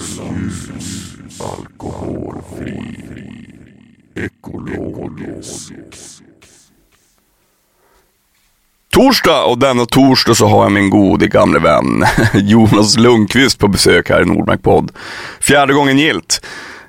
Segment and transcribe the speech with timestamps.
[0.00, 0.68] Ljus,
[1.40, 2.80] alkoholfri,
[4.14, 5.72] ekologisk.
[8.92, 12.04] Torsdag och denna torsdag så har jag min gode gamle vän
[12.34, 14.92] Jonas Lundqvist på besök här i Nordmark podd.
[15.40, 16.46] Fjärde gången gilt.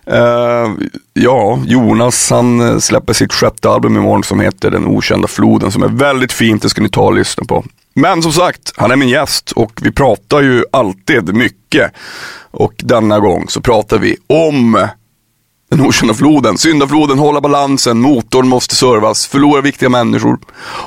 [0.07, 0.73] Uh,
[1.13, 5.83] ja, Jonas han eh, släpper sitt sjätte album imorgon som heter Den okända floden som
[5.83, 7.63] är väldigt fint, det ska ni ta och lyssna på.
[7.93, 11.91] Men som sagt, han är min gäst och vi pratar ju alltid mycket.
[12.51, 14.87] Och denna gång så pratar vi om
[15.71, 20.39] den okända floden, syndafloden, hålla balansen, motorn måste servas, förlora viktiga människor.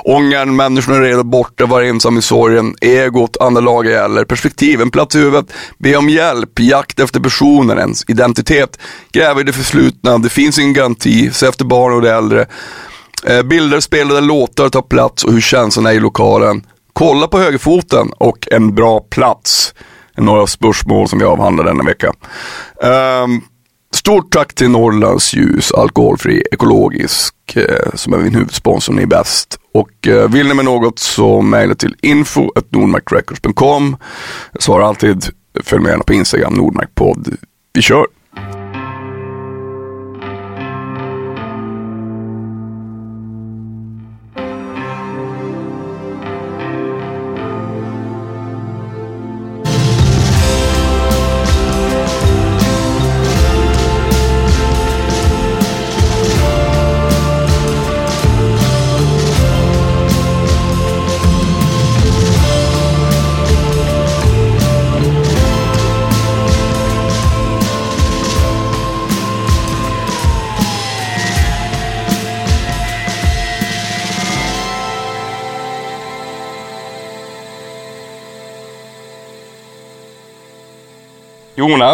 [0.04, 4.90] Ångern, människorna är redan borta, var ensam i sorgen, egot, andra lager gäller, perspektiv, en
[4.90, 8.78] plats i huvudet, be om hjälp, jakt efter personen, ens identitet,
[9.12, 12.46] gräva i det förflutna, det finns ingen garanti, se efter barn och de äldre.
[13.24, 16.62] Eh, bilder, spelade låtar tar plats och hur känslan är i lokalen.
[16.94, 19.74] Kolla på högerfoten och en bra plats.
[20.16, 22.12] Några spörsmål som vi avhandlar denna vecka.
[23.24, 23.42] Um,
[23.94, 29.58] Stort tack till Norrlands ljus, alkoholfri, ekologisk, eh, som är min huvudsponsor, ni är bäst.
[29.74, 33.96] Och eh, vill ni med något så mejla till info.nordmarkrecords.com.
[34.52, 35.24] Jag svarar alltid,
[35.62, 37.36] följ med gärna på Instagram, Nordmarkpodd.
[37.72, 38.06] Vi kör!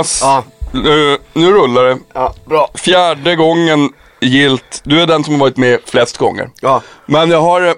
[0.00, 0.44] Jonas, Ja.
[0.72, 1.99] nu, nu rullar det.
[2.12, 2.71] Ja, bra.
[2.75, 4.81] Fjärde gången gilt.
[4.84, 6.50] Du är den som har varit med flest gånger.
[6.61, 6.83] Ja.
[7.06, 7.61] Men jag har...
[7.66, 7.75] eh,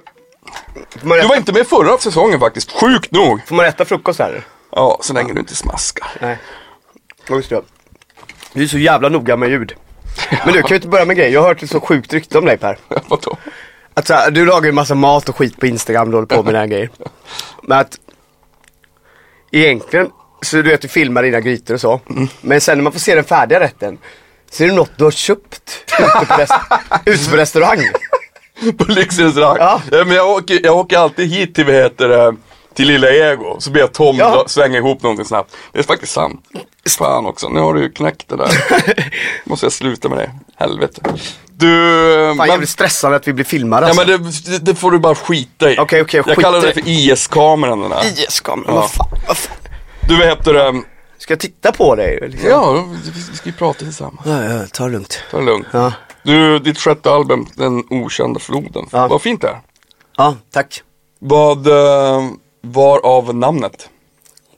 [1.03, 3.47] Du var inte med förra säsongen faktiskt, sjukt nog.
[3.47, 4.45] får man äta frukost här?
[4.73, 6.09] Ja, så länge du inte smaskar.
[6.21, 6.39] Nej.
[7.29, 7.63] Ja, just det.
[8.53, 9.75] Du är så jävla noga med ljud.
[10.45, 11.33] Men du, kan vi inte börja med en grej?
[11.33, 12.79] Jag har hört ett så sjukt rykte om dig Per.
[13.09, 13.37] Vadå?
[13.95, 16.43] Att så här, du lagar ju massa mat och skit på Instagram, du håller på
[16.43, 16.91] med den här grejer.
[17.63, 17.99] Men att
[19.51, 20.11] egentligen,
[20.43, 22.01] så du vet du filmar dina grytor och så.
[22.41, 23.99] Men sen när man får se den färdiga rätten
[24.51, 26.61] så är det något du har köpt ute på, rest-
[27.07, 27.81] ute på restaurang.
[28.79, 29.57] På Lyxrestaurang.
[29.61, 29.81] Ja.
[29.91, 30.05] Ja.
[30.05, 32.35] men jag, åker, jag åker alltid hit till, vad heter det,
[32.75, 33.57] till Lilla Ego.
[33.61, 34.31] Så ber jag Tom Ja.
[34.35, 35.57] dra- svänga ihop någonting snabbt.
[35.73, 36.41] Det är faktiskt sant.
[36.99, 38.51] Fan också, nu har du ju knäckt det där.
[39.45, 40.31] Måste jag sluta med det.
[40.57, 41.01] Helvete.
[41.57, 41.67] Du...
[42.29, 44.07] Fan men- jävligt stressande att vi blir filmade Ja alltså.
[44.07, 45.77] men det, det, det får du bara skita i.
[45.79, 48.05] Okej, okej, jag skit kallar det för IS-kameran den här.
[48.07, 48.81] IS-kameran, Ja.
[48.81, 49.57] vad fan, vad fan.
[50.09, 50.83] Du vad heter det?
[51.19, 52.19] Ska jag titta på dig?
[52.29, 52.51] Liksom?
[52.51, 52.85] Ja,
[53.31, 54.21] vi ska ju prata tillsammans.
[54.27, 55.23] Ja, ja, ta det lugnt.
[55.31, 55.67] Ta det lugnt.
[55.73, 55.93] Ja,
[56.23, 58.87] Du, ditt sjätte album, Den okända floden.
[58.93, 59.07] Ja.
[59.09, 59.61] Vad fint det är.
[60.17, 60.83] ja tack.
[61.19, 62.23] Vad eh,
[62.61, 63.89] var av namnet?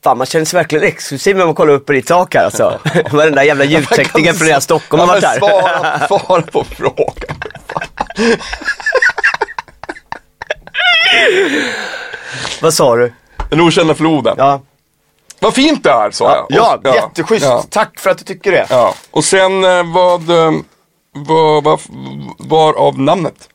[0.04, 2.81] Fan man känner sig verkligen exklusiv när man kollar upp på ditt tak här alltså.
[3.10, 5.38] Varenda jävla ljudtekniker från hela Stockholm har varit där.
[5.38, 7.37] svara, svara på frågan.
[12.62, 13.12] Vad sa du?
[13.50, 14.34] Den okända floden.
[14.38, 14.60] Ja,
[15.44, 16.47] Vad fint det är sa jag.
[16.49, 17.44] ja, Och- jätteschysst.
[17.44, 17.65] Ja.
[17.71, 18.66] Tack för att du tycker det.
[18.71, 18.94] ja.
[19.10, 20.53] Och sen eh, vad, eh,
[21.12, 21.81] vad, vad
[22.38, 23.49] var av namnet?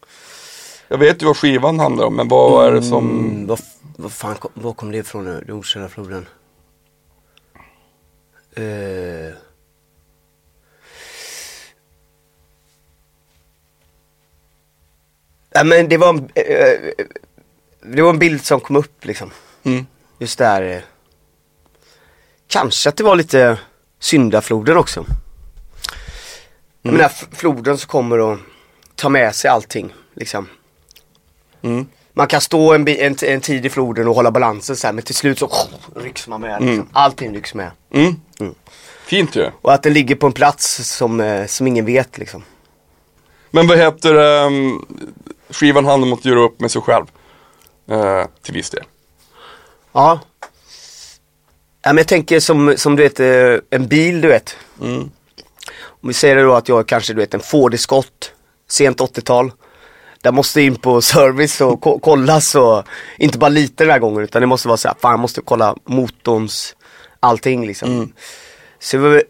[0.87, 3.09] Jag vet ju vad skivan handlar om, men vad är det som...
[3.09, 3.59] Mm, vad,
[3.97, 5.43] vad fan kom, var kom det ifrån nu?
[5.47, 6.25] Den okända floden.
[8.57, 9.33] Uh...
[15.51, 17.05] Ja men det var en, eh,
[17.81, 19.31] det var en bild som kom upp liksom.
[19.63, 19.85] Mm.
[20.19, 20.85] Just där.
[22.49, 23.57] Kanske att det var lite
[23.99, 25.05] syndafloden också.
[26.81, 28.37] Jag menar f- floden som kommer och
[28.95, 30.47] tar med sig allting liksom.
[31.61, 31.85] Mm.
[32.13, 35.03] Man kan stå en, en, en tid i floden och hålla balansen så här, men
[35.03, 35.51] till slut så
[35.95, 36.61] rycks man med.
[36.61, 36.89] Liksom.
[36.93, 37.71] Allting rycks med.
[37.93, 38.15] Mm.
[39.05, 39.49] Fint ju.
[39.61, 42.43] Och att den ligger på en plats som, eh, som ingen vet liksom.
[43.51, 44.85] Men vad heter um,
[45.49, 47.05] skivan handlar om att göra upp med sig själv.
[47.89, 48.83] Eh, till viss del.
[49.91, 50.19] Ja.
[51.89, 54.57] Ja men jag tänker som, som du vet, eh, en bil du vet.
[54.81, 55.11] Mm.
[55.81, 58.31] Om vi säger då att jag kanske du vet en Ford Escort,
[58.67, 59.51] sent 80-tal.
[60.21, 62.83] Där måste in på service och ko- kollas och
[63.17, 65.41] inte bara lite den här gången utan det måste vara så här, fan jag måste
[65.41, 66.75] kolla motorns,
[67.19, 68.13] allting liksom.
[68.79, 69.23] Så det var,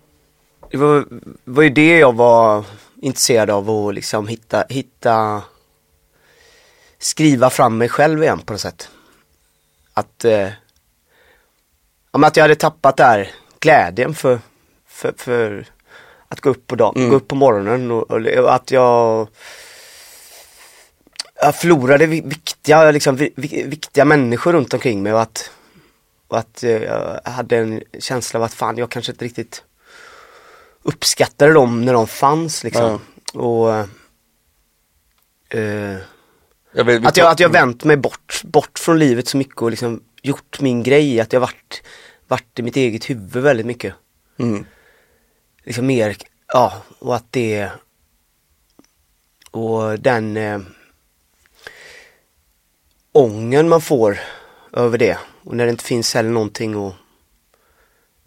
[0.72, 1.06] det var,
[1.44, 2.66] var ju det jag var
[3.02, 5.42] intresserad av att liksom hitta, hitta,
[6.98, 8.90] skriva fram mig själv igen på något sätt.
[9.94, 10.50] Att, eh,
[12.12, 14.40] ja, men att jag hade tappat där glädjen för,
[14.88, 15.66] för, för
[16.28, 17.10] att gå upp på dagen, Mm.
[17.10, 19.28] gå upp på morgonen och, och att jag
[21.42, 25.52] jag förlorade vi- viktiga, liksom, vi- vi- viktiga människor runt omkring mig och att,
[26.28, 29.64] och att eh, jag hade en känsla av att fan jag kanske inte riktigt
[30.84, 33.00] uppskattade dem när de fanns liksom.
[33.34, 33.74] Och
[35.50, 35.98] eh,
[36.72, 39.72] Jag vet, att, jag, att jag vänt mig bort, bort från livet så mycket och
[39.72, 41.84] liksom gjort min grej, att jag varit,
[42.28, 43.94] varit i mitt eget huvud väldigt mycket.
[44.40, 44.66] Mm.
[45.64, 46.16] Liksom mer,
[46.48, 47.70] ja, och att det
[49.52, 50.60] och den eh,
[53.12, 54.20] ången man får
[54.74, 56.94] över det och när det inte finns heller någonting och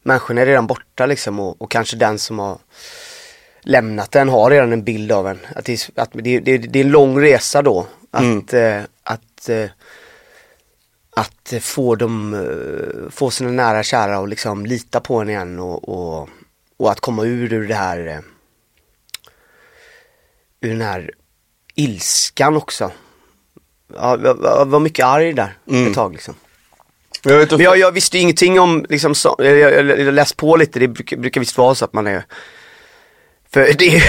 [0.02, 2.58] människan är redan borta liksom och, och kanske den som har
[3.60, 5.38] lämnat den har redan en bild av en.
[5.56, 7.86] Att det, är- att det, det, det är en lång resa då.
[8.10, 9.70] Att, eh, att, eh,
[11.16, 15.58] att få dem, eh, få sina nära och kära och liksom lita på en igen
[15.58, 16.28] och, och,
[16.76, 18.18] och att komma ur, ur det här eh,
[20.60, 21.10] ur den här
[21.74, 22.90] ilskan också.
[23.94, 25.88] Ja, jag, var mycket arg där Mm.
[25.88, 26.34] ett tag liksom.
[27.24, 30.14] Men jag vet, Men jag, jag visste ingenting om, liksom, så, jag, jag, jag, jag
[30.14, 32.24] läst på lite, det brukar, brukar visst vara så att man är
[33.52, 34.02] För det är,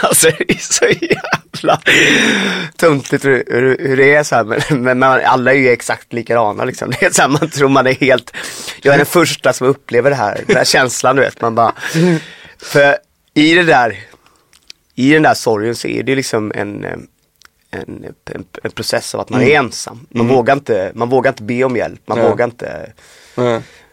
[0.04, 1.80] alltså, det är så jävla
[2.76, 6.12] tuntigt hur, hur, hur det är så här, men, men man, alla är ju exakt
[6.12, 6.90] likadana liksom.
[6.90, 8.36] Det är så här, man tror man är helt,
[8.82, 11.72] jag är den första som upplever det här, den här känslan du vet, man bara
[12.58, 12.96] För
[13.34, 13.98] i det där,
[14.94, 17.06] i den där sorgen så är det ju liksom en
[17.72, 20.06] en, en, en process av att man är ensam.
[20.10, 22.28] Man, vågar inte, man vågar inte be om hjälp, man Nej.
[22.28, 22.92] vågar inte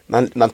[0.06, 0.50] man, man,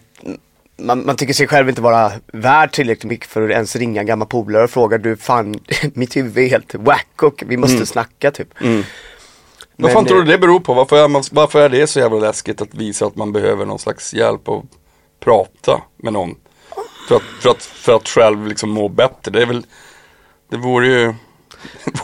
[0.77, 4.07] man, man tycker sig själv inte vara värd tillräckligt mycket för att ens ringa en
[4.07, 5.61] gammal polare och fråga du fan,
[5.95, 8.49] mitt huvud är helt wack och vi måste snacka typ.
[8.59, 8.85] Vad
[9.77, 10.75] Men, fan tror eh, du det beror på?
[10.75, 13.79] Varför är, man, varför är det så jävla läskigt att visa att man behöver någon
[13.79, 14.65] slags hjälp och
[15.21, 16.35] prata med någon?
[17.09, 19.31] För att, för att, för att själv liksom må bättre.
[19.31, 19.67] Det är väl,
[20.51, 21.07] det vore ju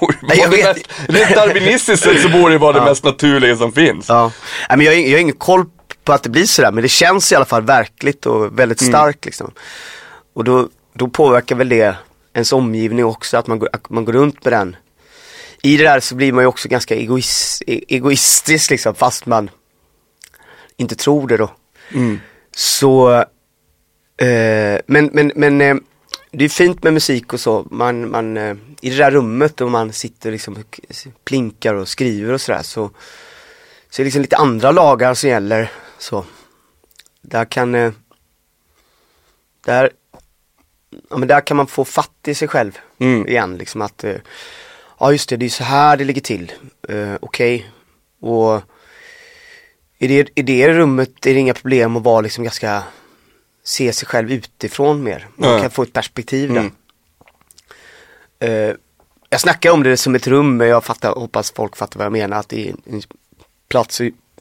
[0.01, 0.77] vore, Nej, jag vore vet.
[0.77, 4.09] mest, Rent darwinistiskt så borde det vara det mest naturliga som finns.
[4.09, 4.33] Ja,
[4.69, 5.65] Nej, men jag, jag har ingen koll
[6.11, 9.25] på att det blir sådär men det känns i alla fall verkligt och väldigt starkt
[9.25, 9.51] liksom.
[10.35, 11.97] Och då, då påverkar väl det
[12.35, 14.77] ens omgivning också, att man, går- att man går runt med den.
[15.63, 19.51] I det där så blir man ju också ganska egois, e- egoistisk liksom fast man
[20.77, 21.51] inte tror det då.
[22.57, 23.13] Så,
[24.17, 25.77] eh, men, men, men eh,
[26.33, 27.67] det är fint med musik och så.
[27.71, 30.81] Man, man, eh, I det där rummet och man sitter liksom och
[31.25, 32.91] plinkar och skriver och sådär så,
[33.91, 35.71] så är det liksom lite andra lagar som gäller.
[36.01, 36.25] Så.
[37.23, 37.93] Där kan, eh,
[39.65, 39.91] där,
[41.11, 43.29] ja, men där kan man få fatt i sig själv Mm.
[43.29, 43.57] igen.
[43.57, 44.17] Liksom att, eh,
[44.99, 46.53] ja just det, det är så här det ligger till.
[46.89, 47.71] Eh, Okej.
[48.21, 48.63] Och
[49.99, 52.83] i det, i det rummet är det inga problem att vara liksom ganska,
[53.65, 55.29] se sig själv utifrån mer.
[55.37, 55.61] Man Nej.
[55.61, 56.61] kan få ett perspektiv där.
[56.61, 56.73] Mm.
[58.71, 58.77] Eh,
[59.29, 62.13] jag snackar om det som ett rum, men jag fattar, hoppas folk fattar vad jag
[62.13, 63.03] menar, att det är en
[63.69, 64.01] plats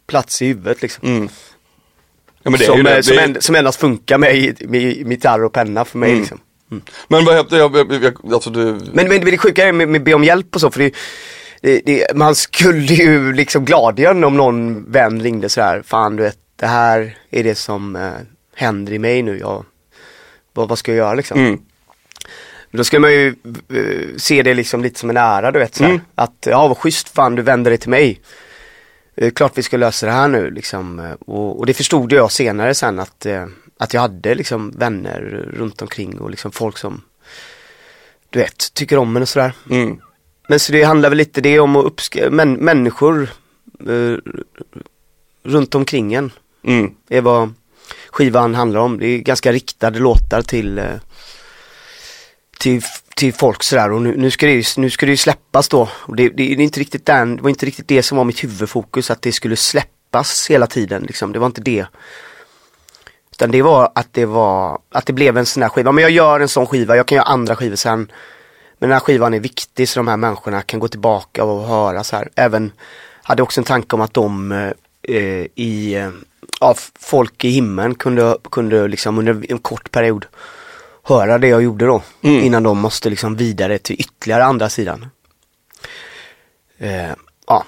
[0.10, 1.08] plats i huvudet liksom.
[1.08, 1.30] Mm.
[2.44, 3.04] Ja, som, det.
[3.04, 6.20] som, en, som endast funkar med, med, med gitarr och penna för mig Mm.
[6.20, 6.40] liksom.
[7.08, 10.04] Men vad heter jag, jag, jag, alltså du, Men, men, det sjuka är med, med
[10.04, 10.96] be om hjälp och så, för det,
[11.62, 16.24] det, det, man skulle ju liksom gladeligen om någon vän ringde så här, fan du
[16.24, 18.12] vet, det här är det som eh,
[18.56, 19.66] händer i mig nu, jag,
[20.54, 21.40] vad, vad ska jag göra liksom?
[21.40, 21.60] mm.
[22.72, 23.28] Då ska man ju
[23.74, 25.80] eh, se det liksom lite som en ära du vet.
[25.80, 26.00] Mm.
[26.16, 28.22] Att, ja vad schysst fan du vänder dig till mig.
[29.22, 31.00] Eh, klart vi ska lösa det här nu liksom.
[31.00, 33.46] eh, Och, och det förstod jag senare sen att, eh,
[33.78, 37.02] att jag hade liksom vänner runt omkring och liksom folk som
[38.30, 39.54] du vet, tycker om en och sådär.
[39.70, 40.00] Mm.
[40.50, 43.30] Men så det handlar väl lite det om att uppskatta, men, människor
[43.88, 44.18] eh,
[45.44, 46.32] runt omkring en
[46.64, 46.92] Mm.
[47.10, 47.54] är vad
[48.10, 49.00] skivan handlar om.
[49.00, 50.86] Det är ganska riktade låtar till eh,
[52.60, 52.82] till,
[53.16, 55.90] till folk sådär och nu, nu, ska det, ju- nu ska det ju släppas då.
[55.94, 58.44] Och det, det, är inte riktigt den, det var inte riktigt det som var mitt
[58.44, 61.32] huvudfokus, att det skulle släppas hela tiden liksom.
[61.32, 61.86] Det var inte det.
[63.32, 65.92] Utan det var att det var, att det blev en sån här skiva.
[65.92, 68.12] Men jag gör en sån skiva, jag kan göra andra skivor sen.
[68.80, 72.04] Men den här skivan är viktig så de här människorna kan gå tillbaka och höra
[72.04, 72.30] så här.
[72.36, 72.72] Även,
[73.24, 74.52] hade också en tanke om att de
[75.02, 76.10] eh, i, eh,
[76.60, 80.26] ja, folk i himlen kunde, kunde liksom under en kort period
[81.10, 82.02] höra det jag gjorde då.
[82.22, 82.44] Mm.
[82.44, 85.06] Innan de måste liksom vidare till ytterligare andra sidan.
[86.78, 87.10] Eh,
[87.48, 87.64] ja,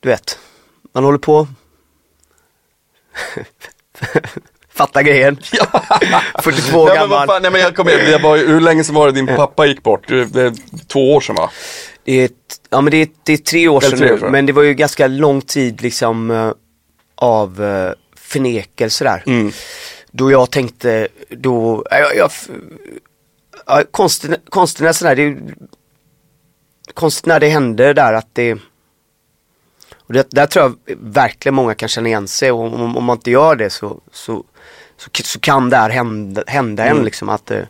[0.00, 0.38] du vet.
[0.94, 1.48] Man håller på.
[4.74, 5.36] Fatta grejen.
[5.36, 5.52] 42
[6.44, 7.26] Nej, men vad gammal.
[7.26, 9.66] fan, nej men jag kommer ihåg, var, ju- hur länge sedan var det din pappa
[9.66, 10.08] gick bort?
[10.08, 10.52] Det, det är
[10.86, 11.50] två år sedan va?
[12.04, 12.30] Det är,
[12.70, 14.62] ja men det är, det är tre år sedan tre år nu, men det var
[14.62, 16.52] ju ganska lång tid liksom eh,
[17.14, 17.62] av
[18.16, 19.22] förnekelse där.
[19.26, 19.52] Mm.
[20.16, 22.30] Då jag tänkte, då, jag, jag,
[23.66, 25.36] ja, konstigt, konstigt när sådär, det,
[27.26, 28.52] när det hände där att det,
[29.96, 33.16] och det, där tror jag verkligen många kan känna igen sig och om, om man
[33.16, 34.44] inte gör det så, så,
[34.96, 37.62] så, så kan det här hända, hända en liksom att, eh,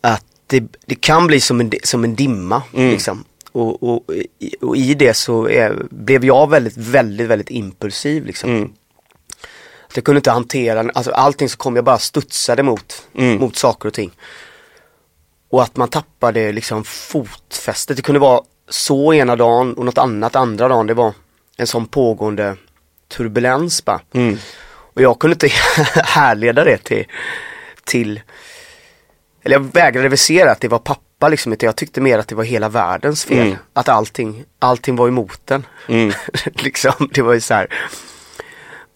[0.00, 3.24] att det, det kan bli som en, som en dimma liksom.
[3.52, 8.50] Och, och, i- och i det så är, blev jag väldigt, väldigt, väldigt impulsiv liksom.
[8.62, 8.70] Att
[9.94, 13.06] jag kunde inte hantera, alltså allting så kom jag bara studsade mot,
[13.38, 14.10] mot saker och ting.
[15.50, 17.96] Och att man tappade liksom fotfästet.
[17.96, 20.86] Det kunde vara så ena dagen och något annat andra dagen.
[20.86, 21.14] Det var
[21.56, 22.56] en sån pågående
[23.08, 24.00] turbulens bara.
[24.94, 25.48] Och jag kunde inte
[26.04, 27.04] härleda det till,
[27.84, 28.20] till
[29.44, 32.28] eller jag vägrade väl se att det var pappa liksom, utan jag tyckte mer att
[32.28, 33.46] det var hela världens fel.
[33.72, 35.66] Att allting, allting var emot den.
[36.54, 37.66] liksom, det var ju så här.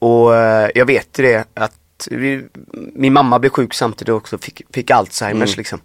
[0.06, 2.44] Och eh, jag vet ju det att vi,
[2.94, 5.80] min mamma blev sjuk samtidigt också, fick, fick Alzheimers liksom.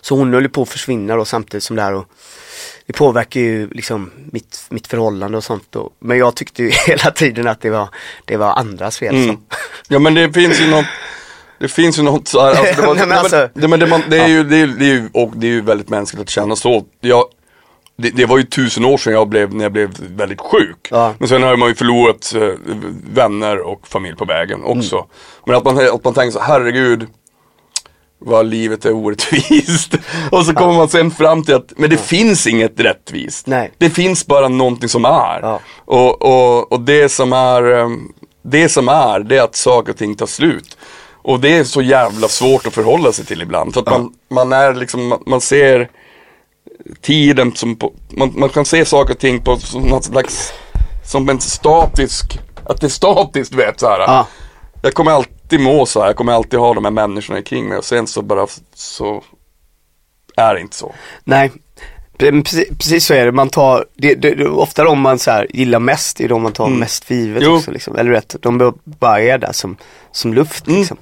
[0.00, 2.06] Så hon höll på att försvinna då samtidigt som det här och
[2.86, 5.90] det påverkar ju liksom mitt, mitt förhållande och sånt då.
[5.98, 7.88] Men jag tyckte ju hela tiden att det var,
[8.24, 9.14] det var andras fel.
[9.14, 9.36] Mm.
[9.88, 10.86] Ja men det finns ju något
[11.58, 14.02] det finns ju något så här, alltså, det, var, men alltså- det, men det, man,
[14.10, 16.22] det, är ju, det, är, ju- det, är ju, och det är ju väldigt mänskligt
[16.22, 16.84] att känna så.
[17.00, 17.24] Jag,
[17.96, 20.88] det, det var ju tusen år sedan jag blev, när jag blev väldigt sjuk.
[20.90, 21.14] Ja.
[21.18, 22.48] Men sen har man ju förlorat eh,
[23.12, 24.96] vänner och familj på vägen också.
[24.96, 25.08] Mm.
[25.46, 27.06] Men att man, att man tänker så herregud
[28.24, 29.94] vad livet är orättvist.
[30.30, 33.46] och så kommer man sen fram till att, men det finns inget rättvist.
[33.46, 33.72] Nej.
[33.78, 35.40] Det finns bara någonting som är.
[35.42, 35.60] Ja.
[35.84, 39.98] Och, och, och det som är, ehm, det som är, det är att saker och
[39.98, 40.76] ting tar slut.
[41.24, 43.74] Och det är så jävla svårt att förhålla sig till ibland.
[43.74, 45.90] För att man, man är liksom, man ser
[47.00, 50.52] tiden som på, man, man kan se saker och ting på som något slags,
[51.04, 53.98] som en statisk, att det är statiskt vet så här.
[54.00, 54.26] Ja.
[54.82, 57.78] Jag kommer alltid må så här, jag kommer alltid ha de här människorna kring mig
[57.78, 59.22] och sen så bara så
[60.36, 60.94] är det inte så.
[61.24, 61.52] Nej,
[62.18, 63.32] pre- precis, precis så är det.
[63.32, 66.52] Man tar, det, det, det, ofta de man så här gillar mest är de man
[66.52, 67.56] tar mest för givet Jo.
[67.56, 67.70] också.
[67.70, 67.96] Liksom.
[67.96, 69.76] Eller rätt, de bara är där som,
[70.12, 70.78] som luft Mm.
[70.78, 70.96] liksom.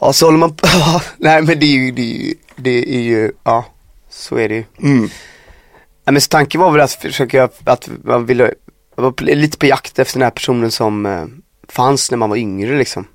[0.00, 0.66] Ja, så håller man på.
[1.16, 3.64] Nej men det är ju, det är ju, det är ju, ja,
[4.12, 4.64] så är det ju.
[4.82, 5.08] Mm.
[6.04, 8.52] Ja, men så tanken var väl att försöka, att man ville,
[8.96, 11.24] jag var lite på jakt efter den här personen som eh,
[11.68, 13.06] fanns när man var yngre liksom.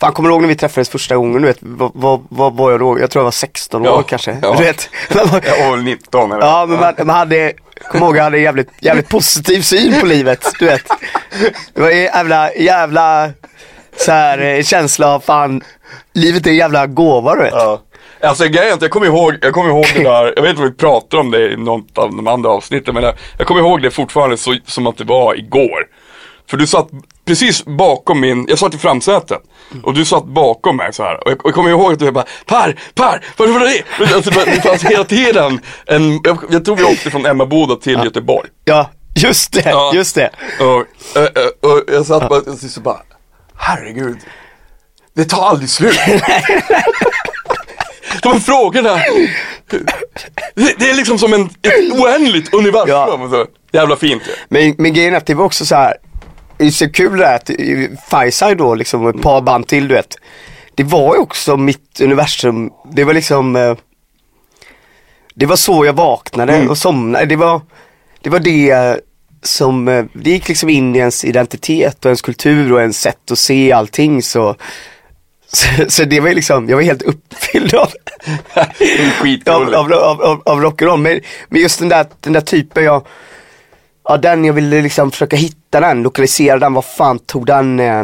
[0.00, 2.70] Fan kommer du ihåg när vi träffades första gången du vet, vad, vad, vad var
[2.70, 3.00] jag då?
[3.00, 4.38] Jag tror jag var 16 Ja, år kanske.
[4.42, 4.54] ja.
[4.58, 6.46] Du vet, man Jag var väl 19 eller?
[6.46, 7.52] Ja men man, man hade,
[7.90, 10.82] kom ihåg jag hade jävligt, jävligt positiv syn på livet, du vet.
[11.74, 13.30] Det var jävla, jävla
[13.96, 15.62] så här eh, känsla av fan,
[16.12, 17.52] livet är en jävla gåva du vet.
[17.52, 17.82] Ja.
[18.20, 20.74] Alltså grejen jag kommer ihåg, jag kommer ihåg det där, jag vet inte om vi
[20.74, 23.90] pratade om det i något av de andra avsnitten men jag, jag kommer ihåg det
[23.90, 25.86] fortfarande så, som att det var igår.
[26.50, 26.88] För du satt
[27.26, 29.38] precis bakom min, jag satt i framsätet
[29.82, 31.24] och du satt bakom mig så här.
[31.24, 34.14] Och jag, och jag kommer ihåg att du bara Per, Per, vad var det?
[34.14, 38.48] Alltså, det fanns hela tiden en, jag, jag tror vi åkte från Emmaboda till Göteborg.
[38.64, 39.90] Ja, just det, Ja.
[39.94, 40.30] just det.
[40.60, 40.84] Och, och,
[41.62, 43.00] och, och jag satt bara, och så bara,
[43.56, 44.18] herregud,
[45.14, 45.98] det tar aldrig slut.
[48.22, 48.96] De frågorna,
[50.54, 52.88] det, är liksom som en, ett oändligt universum.
[52.88, 53.28] Ja.
[53.30, 54.32] Så, jävla fint ju.
[54.48, 55.96] Men, men grejen är att det var också så här.
[56.58, 57.50] Det är så kul det här att
[58.10, 60.16] Fireside då liksom ett par band till du vet.
[60.74, 62.70] Det var ju också mitt universum.
[62.92, 63.76] Det var liksom eh,
[65.34, 67.26] Det var så jag vaknade och somnade.
[67.26, 67.60] Det var
[68.20, 68.94] Det var det eh,
[69.42, 73.30] som, eh, det gick liksom in i ens identitet och ens kultur och ens sätt
[73.30, 74.56] att se allting så
[75.56, 77.88] så, så det var ju liksom, jag var helt uppfylld av,
[79.46, 80.96] av, av, av, av, rock'n'roll.
[80.96, 83.06] Men, men just den där, den där typen jag,
[84.04, 88.02] ja den jag ville liksom försöka hitta den, lokalisera den, vad fan tog den eh,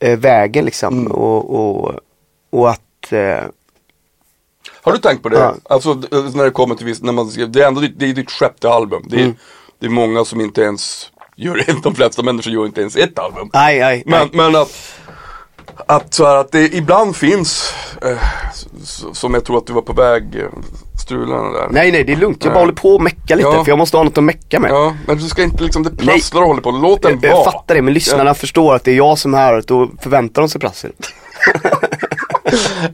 [0.00, 1.06] eh, vägen liksom.
[1.06, 1.94] Och, och,
[2.52, 3.38] och att, eh,
[4.82, 5.38] Har du tänkt på det?
[5.38, 5.54] Ja.
[5.64, 8.06] Alltså d- när det kommer till viss, när man skrev, det är ändå ditt, det
[8.06, 9.02] är ditt sjätte album.
[9.08, 9.36] Det är, Mm.
[9.80, 13.50] det är många som inte ens gör de flesta människor gör inte ens ett album.
[13.52, 14.30] nej, nej, Men, nej.
[14.32, 14.72] men att,
[15.86, 18.18] att, så här, att det ibland finns, eh,
[19.12, 20.48] som jag tror att du var på väg, eh,
[21.02, 21.68] strularna där.
[21.70, 22.44] nej, nej, det är lugnt.
[22.44, 22.62] Jag bara Nej.
[22.62, 23.64] håller på och mecka lite Ja.
[23.64, 24.70] för jag måste ha något att mecka med.
[24.70, 27.30] Ja, men du ska inte liksom, det prasslar och håller på, låt den vara.
[27.30, 29.90] jag fattar det, men lyssnarna förstår att det är jag som är här och då
[30.00, 30.92] förväntar de sig prassel.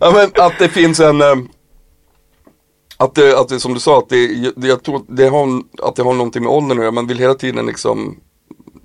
[0.01, 1.35] Ja men att det finns en eh,
[2.97, 5.62] att det, att det som du sa, att det, det, jag tror att det, har,
[5.83, 6.93] att det har någonting med åldern att göra.
[6.93, 8.17] Man vill hela tiden liksom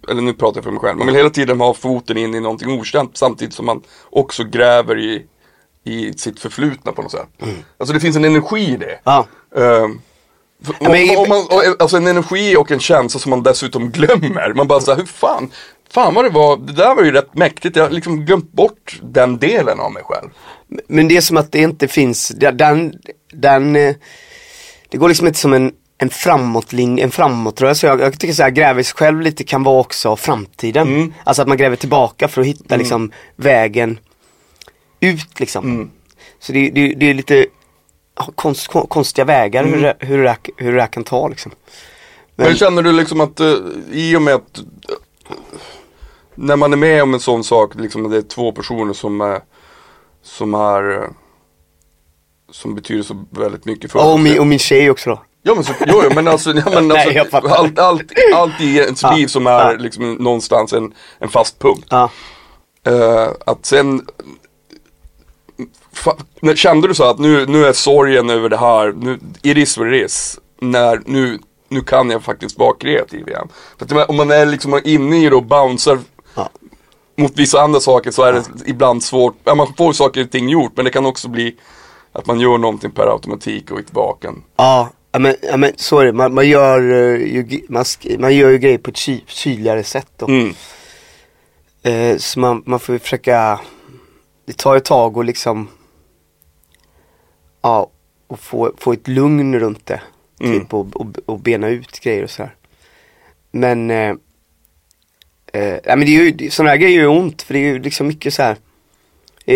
[0.09, 0.97] Eller nu pratar jag för mig själv.
[0.97, 4.99] Man vill hela tiden ha foten in i någonting okänt samtidigt som man också gräver
[4.99, 5.25] i,
[5.83, 7.27] i sitt förflutna på något sätt.
[7.77, 8.99] Alltså det finns en energi i det.
[10.63, 11.45] För- men- om, om man,
[11.79, 14.53] alltså en energi och en känsla som man dessutom glömmer.
[14.53, 15.51] Man bara såhär, hur fan,
[15.91, 17.75] Fan vad det var, det där var ju rätt mäktigt.
[17.75, 20.29] Jag har liksom glömt bort den delen av mig själv.
[20.87, 22.93] Men det är som att det inte finns, den,
[23.33, 23.95] den, eh,
[24.89, 27.87] det går liksom inte som en, en framåtlinje, en framåtrörelse.
[27.87, 30.87] Jag, jag tycker så här, gräver sig själv lite kan vara också framtiden.
[30.87, 31.13] Mm.
[31.23, 33.99] Alltså att man gräver tillbaka för att hitta liksom vägen
[34.99, 35.65] ut liksom.
[35.65, 35.89] Mm.
[36.39, 37.45] Så det, det, det är lite
[38.35, 39.73] konst, kon- konstiga vägar Mm.
[39.73, 41.51] hur, det, hur, det, hur det här kan ta liksom.
[42.35, 43.53] Men känner du liksom att eh,
[43.91, 44.63] i och med att eh,
[46.35, 49.41] när man är med om en sån sak, liksom det är två personer som är,
[50.23, 51.09] som är eh,
[52.51, 55.21] som betyder så väldigt mycket för Ja, och, min, och min tjej också då.
[55.43, 57.55] Ja men, så, jo, men alltså, ja, men Nej, alltså fattar.
[57.55, 59.71] allt, allt, allt i ens Ja, liv som är ja.
[59.71, 61.87] liksom någonstans en, en fast punkt.
[61.91, 64.05] Eh, att sen
[66.41, 69.77] när, Kände du så att nu, nu är sorgen över det här, nu, it is
[69.77, 70.39] what it is.
[70.61, 71.39] När, nu,
[71.69, 73.47] nu kan jag faktiskt vara kreativ igen.
[73.77, 75.99] För att om man är liksom inne i det och bouncear
[77.17, 80.49] mot vissa andra saker så är det ibland svårt, ja, man får saker och ting
[80.49, 81.55] gjort men det kan också bli
[82.11, 84.33] att man gör någonting per automatik och är tillbaka.
[84.55, 86.13] Ja, ja, men, ja, men det.
[86.13, 87.85] Man, man, gör, eh, ju, man,
[88.19, 90.27] man gör ju grejer på ett ky, kyligare sätt då.
[90.27, 90.53] Mm.
[91.83, 93.59] Eh, så man, man får ju försöka,
[94.45, 95.67] det tar ett tag och liksom,
[97.61, 97.89] ja,
[98.27, 100.01] och få, få ett lugn runt det.
[100.39, 100.59] Mm.
[100.59, 102.55] Typ och, och, och bena ut grejer och sådär.
[103.51, 104.15] Men, eh,
[105.53, 107.63] eh, ja, men det är ju, sådana här grejer gör ju ont för det är
[107.63, 108.57] ju liksom mycket så här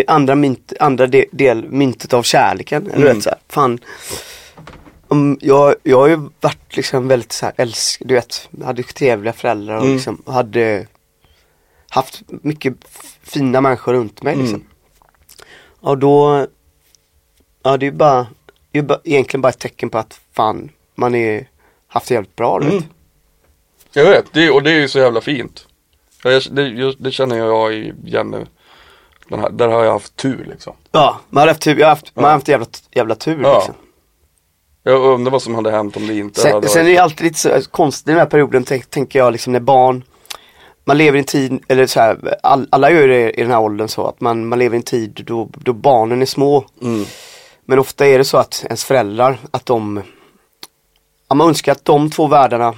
[0.07, 2.87] andra, mynt, andra de, del, myntet av kärleken.
[2.87, 3.15] Eller Mm.
[3.15, 3.79] vet, så här, fan.
[5.11, 9.33] Om, jag, jag har ju varit liksom väldigt så här älsk, du vet, hade trevliga
[9.33, 9.93] föräldrar och Mm.
[9.95, 10.87] liksom hade
[11.89, 12.73] haft mycket
[13.23, 14.55] fina människor runt mig liksom.
[14.55, 14.67] Mm.
[15.79, 16.47] Och då,
[17.63, 18.27] ja det är ju bara,
[18.71, 21.47] det är ju bara, egentligen bara ett tecken på att fan, man är,
[21.87, 22.73] haft det jävligt bra du vet.
[22.73, 22.85] Mm.
[23.93, 25.67] Jag vet, det, och det är ju så jävla fint.
[26.23, 28.45] Ja, jag- Det, det känner jag igen nu.
[29.37, 30.73] Här, där har jag haft tur liksom.
[30.91, 32.35] Ja, man har haft tur, jag har haft, man har Ja.
[32.35, 33.55] haft jävla, jävla tur Ja.
[33.57, 33.75] liksom.
[34.83, 37.03] Jag undrar vad som hade hänt om det inte Sen, hade sen är varit det
[37.03, 40.03] alltid lite så konstigt i den här perioden, tänk, tänker jag liksom när barn
[40.85, 43.59] man lever i en tid, eller så här, all, alla gör det i den här
[43.59, 46.65] åldern så att man, man lever i en tid då, då barnen är små.
[46.81, 47.05] Mm.
[47.65, 50.01] Men ofta är det så att ens föräldrar, att de,
[51.29, 52.75] ja, man önskar att de två världarna,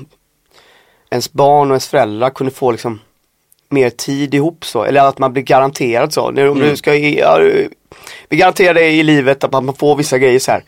[1.09, 2.99] ens barn och ens föräldrar kunde få liksom
[3.69, 6.21] mer tid ihop så, eller att man blir garanterad så.
[6.21, 6.59] Om Mm.
[6.59, 7.39] du ska, ja,
[8.29, 10.63] vi garanterar dig i livet att man får vissa grejer så här.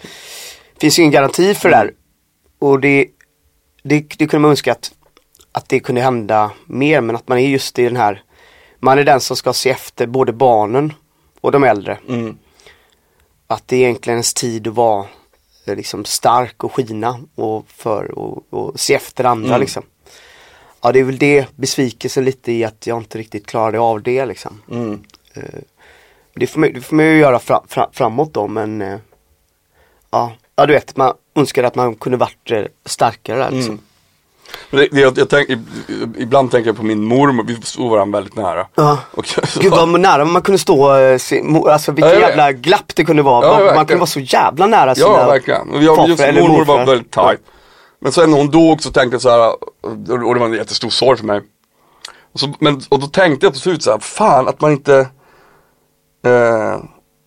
[0.80, 1.94] Finns ju ingen garanti för det där.
[2.60, 3.08] Och det,
[3.84, 4.92] det, det kunde man önska att,
[5.52, 8.24] att det kunde hända mer, men att man är just i den här,
[8.80, 10.94] man är den som ska se efter både barnen
[11.42, 11.98] och de äldre.
[12.08, 12.38] Mm.
[13.48, 15.06] Att det är egentligen ens tid att vara
[15.66, 19.62] eh, liksom stark och skina och för och, och se efter andra Mm.
[19.62, 19.84] liksom.
[20.82, 24.26] Ja det är väl det besvikelsen lite i att jag inte riktigt klarade av det
[24.26, 24.62] liksom.
[24.72, 25.04] Mm.
[26.34, 29.00] Det får man, det får man ju göra fra, fra, framåt då men eh,
[30.12, 33.72] ja, ja du vet man önskar att man kunde varit eh, starkare där liksom.
[33.72, 33.82] Mm.
[34.72, 38.18] Det, det, jag, jag tänk, ib- ibland tänker jag på min mormor, vi stod varandra
[38.20, 38.68] väldigt nära.
[38.76, 39.00] Ja.
[39.12, 41.12] Och, så, Gud vad nära man kunde stå, eh,
[41.72, 43.46] alltså vilket Ja, jävla glapp det kunde vara.
[43.46, 43.86] Ja, man, verkligen.
[43.86, 45.70] kunde vara så jävla nära sina Ja, verkligen.
[45.70, 47.40] Och jag, just eller mormor var väldigt tight.
[48.00, 49.50] Men sen när hon dog så tänkte jag så här,
[50.26, 51.42] och det var en jättestor sorg för mig.
[52.34, 55.00] Och, så, men, och då tänkte jag till slut så här, fan att man inte,
[56.26, 56.80] eh,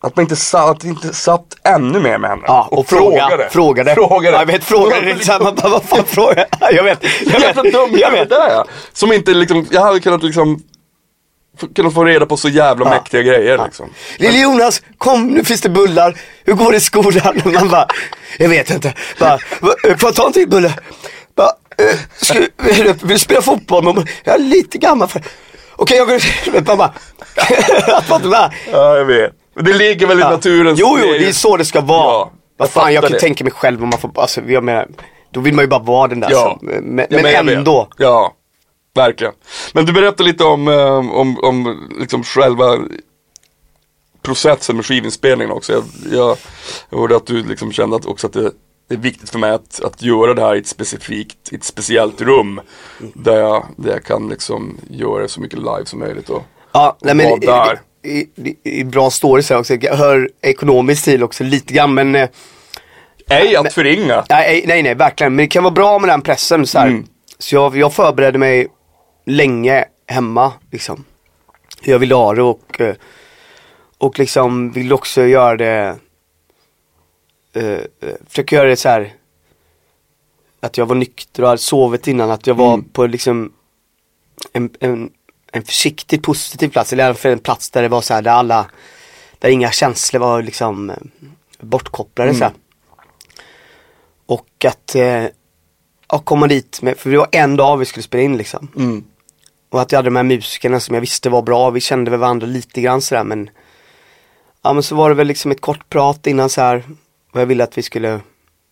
[0.02, 2.42] att man inte satt, att inte satt ännu mer med henne.
[2.46, 3.94] Ja, och, fråga, frågade.
[3.94, 3.94] Frågade.
[4.32, 5.00] Ja, jag vet, frågade.
[5.06, 6.72] Det är så här, man bara, vad fan frågar jag?
[6.72, 7.72] Jag vet, jag vet.
[7.72, 8.28] Dum jag vet.
[8.28, 8.66] det är jag.
[8.92, 10.62] Som inte liksom, jag hade kunnat liksom,
[11.76, 12.90] kunnat få reda på så jävla Ja.
[12.90, 13.90] mäktiga grejer liksom.
[14.18, 16.14] Lille Jonas, kom nu finns det bullar.
[16.44, 17.40] Hur går det i skolan?
[17.54, 17.86] Man bara,
[18.38, 18.94] jag vet inte.
[19.18, 20.72] Bara, "Va, eh, får jag ta en till bulle?
[21.36, 23.84] Bara, eh, ska, vill du spela fotboll?
[23.84, 25.22] Man bara, jag är lite gammal för
[25.76, 26.92] Okej, jag går Man bara,
[27.96, 29.32] att man inte bara, Ja, jag vet.
[29.62, 30.30] Det ligger väl i ja.
[30.30, 32.12] naturens Jo, jo, det är så det ska vara.
[32.12, 33.18] Ja, Vad fan, jag kan det.
[33.20, 34.88] tänka mig själv om man får, alltså, jag menar,
[35.30, 36.30] då vill man ju bara vara den där.
[36.30, 36.58] Ja.
[36.60, 37.88] Så, men men ändå.
[37.96, 38.34] Ja,
[38.94, 39.32] verkligen.
[39.72, 42.78] Men du berättade lite om, eh, om, om liksom själva
[44.22, 45.72] processen med skivinspelningen också.
[45.72, 46.36] Jag, jag,
[46.90, 48.50] jag hörde att du liksom kände att också att det,
[48.88, 51.64] det är viktigt för mig att, att göra det här i ett specifikt, i ett
[51.64, 52.60] speciellt rum.
[53.14, 56.30] Där jag, där jag kan liksom göra så mycket live som möjligt.
[56.30, 56.42] Och,
[56.72, 57.80] Ja, nej men Vad där?
[58.34, 59.74] Det är bra stories här också.
[59.74, 62.28] Jag hör ekonomiskt till också lite grann men eh,
[63.28, 64.24] ej att förringa.
[64.30, 65.34] nej, nej, nej, verkligen.
[65.34, 66.86] Men det kan vara bra med den pressen så här.
[66.86, 67.06] Mm.
[67.38, 68.68] Så jag, jag förberedde mig
[69.26, 71.04] länge hemma liksom.
[71.82, 72.94] Hur jag ville ha det och, eh,
[73.98, 75.96] och liksom vill också göra det,
[77.52, 77.78] eh, eh,
[78.28, 79.12] försöka göra det så här
[80.60, 82.84] att jag var nykter och hade sovit innan, att jag var Mm.
[82.84, 83.52] på liksom
[84.52, 85.10] en, en,
[85.52, 88.22] en försiktigt positiv plats, eller i alla fall en plats där det var så här,
[88.22, 88.66] där alla,
[89.38, 90.96] där inga känslor var liksom eh,
[91.60, 92.52] bortkopplade så här.
[94.26, 95.24] Och att, eh,
[96.08, 98.68] ja, komma dit med, för det var en dag vi skulle spela in liksom.
[98.76, 99.04] Mm.
[99.70, 102.20] Och att jag hade de här musikerna som jag visste var bra, vi kände väl
[102.20, 103.50] varandra lite grann sådär men
[104.62, 106.84] Ja men så var det väl liksom ett kort prat innan så här
[107.32, 108.20] vad jag ville att vi skulle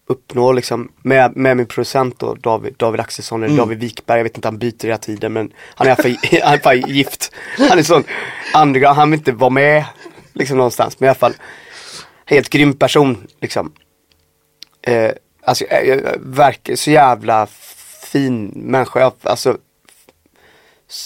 [0.06, 4.36] uppnå liksom med, med min producent då, David, David Axelsson eller David Wikberg, jag vet
[4.36, 7.32] inte han byter hela tiden men han är i alla fall, han är för gift.
[7.68, 8.04] Han är sån
[8.56, 9.84] underground, han vill inte vara med
[10.32, 11.34] liksom någonstans men i alla fall
[12.26, 13.72] helt grym person liksom.
[14.82, 15.10] Eh,
[15.44, 17.46] alltså jag, jag, verkar så jävla
[18.12, 19.58] fin människa, jag, alltså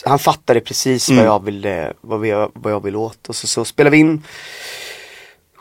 [0.05, 3.65] han fattade precis vad jag ville, vad, vi, vad jag ville åt och så, så
[3.65, 4.23] spelade vi in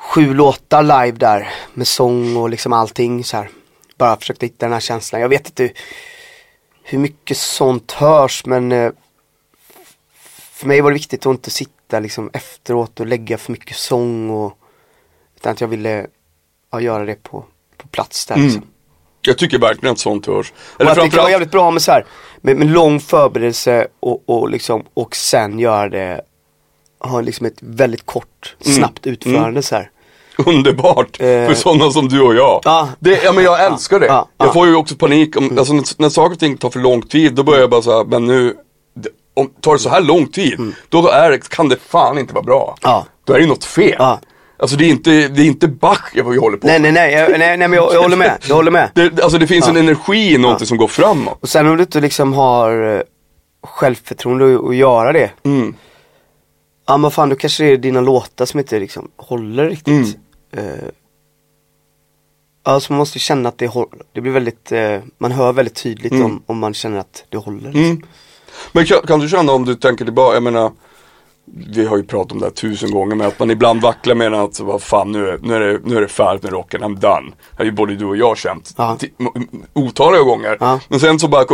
[0.09, 3.49] sju låtar live där med sång och liksom allting så här.
[3.97, 5.21] Bara försökte hitta den här känslan.
[5.21, 5.71] Jag vet inte
[6.83, 8.91] hur mycket sånt hörs men eh,
[10.53, 14.29] för mig var det viktigt att inte sitta liksom efteråt och lägga för mycket sång
[14.29, 14.57] och
[15.35, 16.07] utan att jag ville
[16.71, 17.45] ja, göra det på,
[17.77, 18.63] på plats där liksom.
[19.21, 20.53] Jag tycker verkligen att sånt hörs.
[20.75, 22.05] Och Eller att det kan vara jävligt bra med så här,
[22.41, 26.21] med, med lång förberedelse och, och liksom, och sen göra det,
[26.99, 28.77] ha liksom ett väldigt kort, Mm.
[28.77, 29.91] snabbt utförande så här.
[30.45, 32.61] underbart för sådana som du och jag.
[32.63, 32.89] Ja.
[32.99, 34.05] Det, ja men jag älskar det.
[34.05, 34.45] Ja, ja.
[34.45, 37.01] Jag får ju också panik, om, alltså när, när saker och ting tar för lång
[37.01, 38.55] tid, då börjar jag bara säga, men nu,
[39.33, 42.75] om, tar det så här lång tid, då är kan det fan inte vara bra.
[42.81, 43.05] Ja.
[43.23, 43.95] Då är det något fel.
[43.99, 44.19] Ja.
[44.59, 46.81] Alltså det är inte, det är inte Bach jag håller på med.
[46.81, 48.89] nej nej, nej, nej men jag, jag håller med, jag håller med.
[48.95, 51.37] Det, alltså det finns en energi i någonting som går framåt.
[51.41, 53.01] Och sen om du inte liksom har eh,
[53.63, 55.31] självförtroende att, att göra det.
[55.43, 55.75] Mm.
[56.87, 59.87] Ja men fan då kanske det är dina låtar som inte liksom håller riktigt.
[59.87, 60.09] Mm.
[60.51, 60.63] Eh,
[62.63, 66.11] Alltså man måste känna att det håller, det blir väldigt, eh, man hör väldigt tydligt
[66.11, 67.61] om, om man känner att det håller.
[67.61, 67.83] Liksom.
[67.83, 68.01] Mm.
[68.71, 70.71] Men kan, kan du känna om du tänker tillbaka, jag menar
[71.73, 74.33] vi har ju pratat om det här tusen gånger men att man ibland vacklar med
[74.33, 76.99] att vad fan nu är, nu är, det, nu är det färdigt med rocken, I'm
[76.99, 77.31] done.
[77.51, 78.97] Det har ju både du och jag känt Ja.
[79.73, 80.57] otaliga gånger.
[80.59, 80.79] Ja.
[80.87, 81.45] Men sen så bara,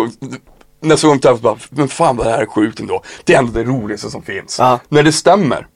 [0.82, 3.02] nästa gång träffas bara, men fan vad det här är sjukt ändå.
[3.24, 4.60] Det är ändå det roligaste som finns.
[4.60, 4.80] Ja.
[4.90, 5.68] När det stämmer.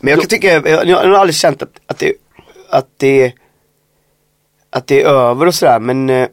[0.00, 2.12] Men jag kan tycka, jag, jag har aldrig känt att, att det,
[2.74, 3.32] att det,
[4.70, 6.28] att det är över och sådär men eh,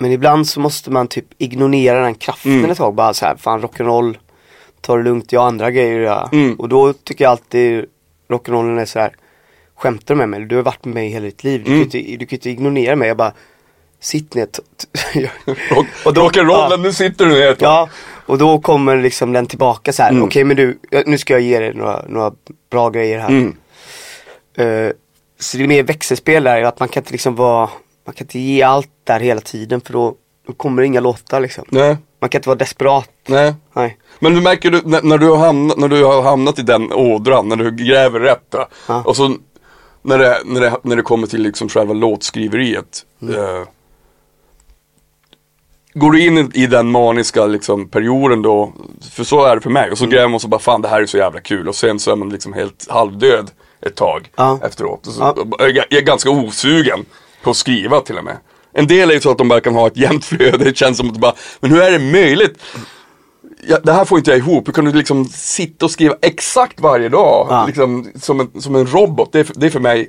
[0.00, 2.70] Men ibland så måste man typ ignorera den kraften Mm.
[2.70, 4.16] ett tag bara så här, fan rock'n'roll
[4.80, 6.28] Ta det lugnt, jag har andra grejer att göra.
[6.32, 6.54] Mm.
[6.60, 7.84] Och då tycker jag alltid
[8.28, 9.12] rock'n'rollen är så här
[9.76, 10.44] Skämtar du med mig?
[10.46, 11.90] Du har varit med mig hela ditt liv, du, Mm.
[11.90, 13.32] kan, ju inte, du kan inte ignorera mig, jag bara
[14.00, 14.46] Sitt ner
[16.06, 16.76] Och då- rock'n'rollen, ja.
[16.76, 17.56] nu sitter du ner.
[17.60, 17.88] Ja,
[18.26, 20.10] och då kommer liksom den tillbaka så här.
[20.10, 20.22] Mm.
[20.24, 22.32] okej men du, nu ska jag ge dig några, några
[22.70, 23.28] bra grejer här.
[23.28, 23.56] Mm.
[24.54, 24.90] Eh,
[25.40, 27.70] så det är mer växelspel där, att man kan inte liksom vara,
[28.04, 30.14] man kan inte ge allt där hela tiden för då,
[30.46, 31.64] då kommer det inga låtar liksom.
[31.68, 33.10] Nej, Man kan inte vara desperat.
[33.26, 33.54] nej.
[33.72, 33.98] Nej.
[34.18, 36.92] Men du märker du, när, när, du har hamnat, när du har hamnat i den
[36.92, 38.54] ådran, när du gräver rätt
[38.86, 39.02] Ja.
[39.06, 39.36] och så
[40.02, 43.06] när det, när, det, när det kommer till liksom själva låtskriveriet.
[43.22, 43.68] Eh,
[45.94, 48.72] går du in i, i den maniska liksom, perioden då,
[49.10, 51.02] för så är det för mig, och så gräver man så bara fan det här
[51.02, 53.50] är så jävla kul och sen så är man liksom helt halvdöd
[53.86, 54.60] ett tag Ja.
[54.64, 55.00] efteråt.
[55.06, 55.34] Så, Ja.
[55.58, 57.04] jag är- är ganska osugen
[57.42, 58.36] på att skriva till och med.
[58.74, 60.96] En del är ju så att de bara kan ha ett jämnt flöde, det känns
[60.96, 62.58] som att bara, men hur är det möjligt?
[63.68, 64.68] ja, det här får inte jag ihop.
[64.68, 67.46] Hur kan du liksom sitta och skriva exakt varje dag?
[67.50, 67.66] Ja.
[67.66, 69.32] Liksom, som, en, som en robot.
[69.32, 70.08] Det är, för- det är för mig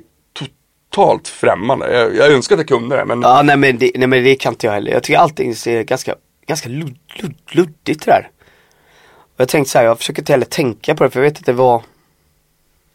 [0.90, 1.92] totalt främmande.
[1.98, 3.04] Jag, jag önskar att jag kunde det.
[3.04, 4.92] Men Ja nej men, det, nej men det kan inte jag heller.
[4.92, 6.14] Jag tycker allting ser ganska,
[6.46, 8.28] ganska ludd, ludd, luddigt det där.
[9.34, 11.38] Och jag tänkte så här, jag försöker inte heller tänka på det för jag vet
[11.38, 11.82] inte vad,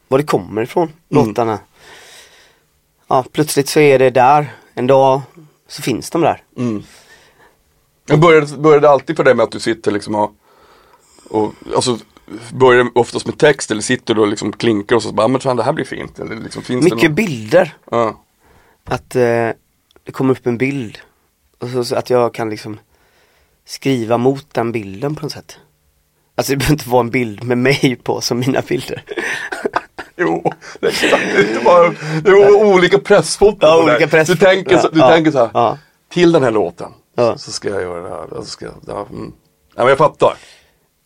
[0.10, 1.60] var det kommer ifrån, låtarna.
[3.08, 5.22] Ja, plötsligt så är det där, en dag
[5.68, 6.44] så finns de där.
[8.08, 10.32] jag började, började alltid för det med att du sitter liksom och,
[11.30, 11.98] och alltså
[12.54, 15.42] börjar oftast med text eller sitter du och liksom klinkar och så bara, "Ah, men
[15.42, 16.20] fan det här blir fint.
[16.20, 17.16] Eller liksom, finns det Mycket något?
[17.16, 17.74] bilder.
[17.92, 18.24] Ja.
[18.84, 19.50] Att eh,
[20.04, 20.98] det kommer upp en bild.
[21.60, 22.80] Och så, så att jag kan liksom
[23.66, 25.58] skriva mot den bilden på något sätt.
[26.36, 29.04] Alltså det behöver inte vara en bild med mig på som mina bilder.
[30.22, 31.24] Jo, det är exakt.
[31.36, 31.90] Det är bara,
[32.24, 33.70] det är olika pressfoton.
[33.70, 34.40] Ja, olika pressfoton.
[34.40, 35.78] Du tänker så, du Ja, tänker så här, ja.
[36.10, 36.92] till den här låten
[37.38, 38.28] så ska jag göra det här.
[38.30, 39.34] Så ska jag, ja, mm.
[39.76, 40.34] men jag fattar.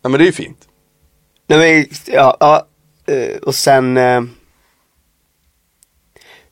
[0.02, 0.67] Ja, men det är ju fint.
[1.47, 2.67] Nej men, ja, ja
[3.13, 4.21] eh, och sen eh,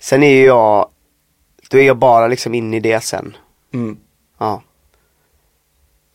[0.02, 0.90] Sen är ju jag
[1.70, 3.38] Då är jag bara liksom inne i det sen.
[3.74, 3.98] Mm.
[4.38, 4.64] Ja.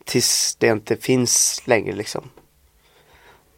[0.05, 2.29] Tills det inte finns längre liksom.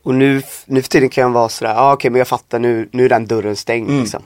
[0.03, 2.89] Och nu, nu för tiden kan jag vara sådär, ja okej men jag fattar nu,
[2.91, 4.01] nu är den dörren stängd Mm.
[4.01, 4.23] liksom.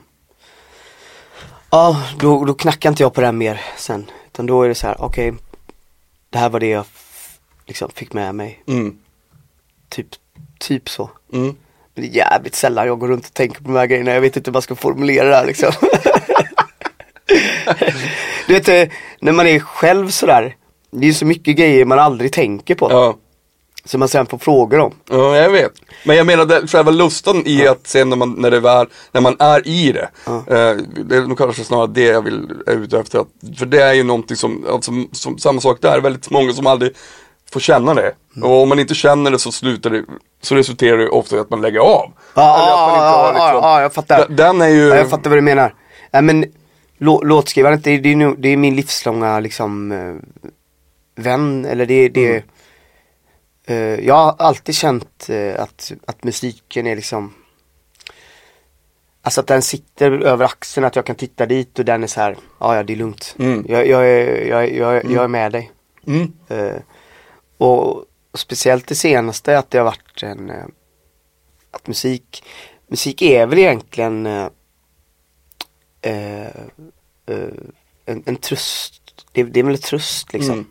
[1.70, 4.10] Ja, då, då knackar inte jag på den mer sen.
[4.26, 5.34] Utan då är det så här, okej.
[6.30, 6.84] det här var det jag
[7.66, 8.62] liksom fick med mig.
[8.66, 8.96] Mm.
[9.88, 10.06] typ,
[10.58, 11.10] typ så.
[11.32, 11.56] Mm.
[11.94, 14.10] Men det är jävligt sällan jag går runt och tänker på de här grejerna.
[14.10, 15.72] Jag vet inte hur man ska formulera det här liksom.
[18.46, 18.88] du vet, eh,
[19.20, 20.56] när man är själv sådär.
[20.90, 22.90] Det är så mycket grejer man aldrig tänker på.
[22.90, 23.16] Ja.
[23.86, 24.94] Som man sen får frågor om.
[25.10, 25.72] Ja, jag vet.
[26.04, 29.20] Men jag menar det, själva lusten i att sen när man, när, det var, när
[29.20, 30.08] man är i det.
[30.26, 33.18] Eh, det är nog kanske snarare det jag vill, är ute efter.
[33.18, 36.66] Att, för det är ju någonting som, alltså, som, samma sak där, väldigt många som
[36.66, 36.92] aldrig
[37.52, 38.12] får känna det.
[38.36, 38.48] Mm.
[38.50, 40.04] Och om man inte känner det så slutar det,
[40.42, 41.86] så resulterar det ofta i att man lägger av.
[41.86, 44.26] Ja, ja, har ja, liksom- ja, jag fattar.
[44.28, 45.74] Den- är ju, Ja, jag fattar vad du menar.
[46.12, 46.44] Nej men
[46.98, 50.14] lå, låtskrivandet, det, det, är det är min livslånga liksom eh,
[51.24, 52.42] vän, eller det, det Mm.
[53.66, 57.34] Eh, Jag har alltid känt eh, att, att musiken är liksom
[59.22, 62.20] Alltså att den sitter över axeln, att jag kan titta dit och den är så
[62.20, 63.36] här, ja ja det är lugnt.
[63.38, 63.64] Mm.
[63.68, 65.72] Jag, jag, är, jag, jag, jag är med dig.
[66.06, 66.76] mm, Eh,
[67.58, 70.64] och speciellt det senaste att det har varit en eh,
[71.70, 72.44] att musik
[72.86, 74.48] musik är väl egentligen eh,
[78.06, 80.66] en, en tröst det, det är väl en tröst liksom Mm.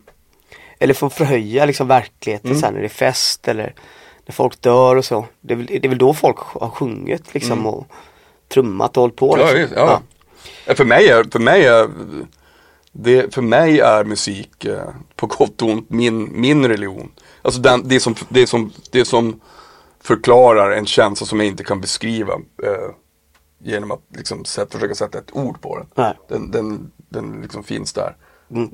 [0.78, 2.60] Eller för att förhöja liksom verkligheten Mm.
[2.60, 3.74] sen när det är fest eller
[4.26, 7.34] när folk dör och så det är väl, det är väl då folk har sjungit
[7.34, 7.86] liksom och
[8.52, 9.46] trummat och hållit på Mm.
[9.46, 9.60] Ja, liksom.
[9.62, 10.00] visst, ja.
[10.66, 11.88] Ja, För mig är, för mig är,
[12.92, 17.12] det, för mig är musik eh, på gott och ont min, min religion.
[17.42, 19.40] Alltså den, det, som, det, som, det som
[20.02, 22.32] förklarar en känsla som jag inte kan beskriva
[22.62, 22.90] eh,
[23.58, 25.86] genom att liksom sätt, försöka sätta ett ord på den.
[25.94, 26.14] Nej.
[26.28, 28.16] Den, den, den liksom finns där.
[28.54, 28.70] Mm.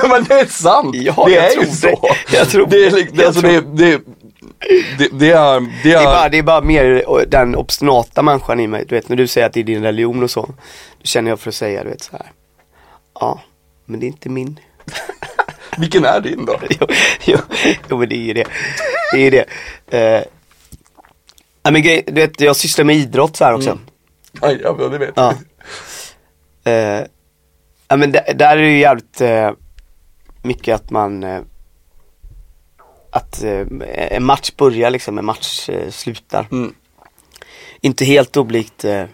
[0.00, 0.94] ja men det är sant!
[0.96, 1.76] Ja, det jag är tror ju det.
[1.76, 2.08] så!
[2.32, 2.86] Jag tror det.
[2.86, 2.96] Är, det.
[2.96, 4.00] li- det, Jag alltså, tror- det, det,
[4.98, 8.22] det, det är, det Det är, är, bara, det är bara mer eh, den obstinata
[8.22, 8.84] människan i mig.
[8.88, 10.40] Du vet när du säger att det är din religion och så.
[10.42, 12.26] Då känner jag för att säga du vet så här.
[13.20, 13.40] Ja,
[13.84, 14.60] men det är inte min.
[15.78, 16.60] vilken är din då?
[16.80, 16.86] jo,
[17.24, 17.38] jo,
[17.90, 18.44] jo men det är ju det.
[19.12, 19.44] Det är det.
[19.98, 20.22] Eh,
[21.62, 23.78] ja, men grej, du vet jag sysslar med idrott så här också.
[24.40, 25.34] Aj, ja, det vet Ja.
[26.72, 27.00] Eh,
[27.88, 29.52] ja men där, där är det ju jävligt eh,
[30.42, 31.40] mycket att man eh,
[33.10, 33.66] att eh,
[34.10, 36.46] en match börjar liksom, en match eh, slutar.
[36.52, 36.74] Mm.
[37.80, 39.04] Inte helt oblikt eh,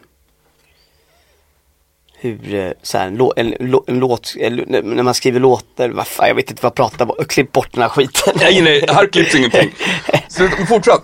[2.22, 6.06] hur, eh, så här, en, lå, en, lå, en låt, när man skriver låtar, vad
[6.06, 8.34] fan, jag vet inte vad jag pratar om, klipp bort den här skiten.
[8.36, 9.74] Nej, nej, här klipps ingenting.
[10.28, 11.02] Sluta, fortsätt.